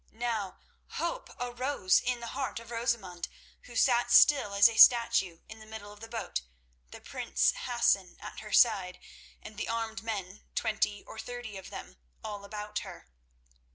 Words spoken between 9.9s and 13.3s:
men—twenty or thirty of them—all about her.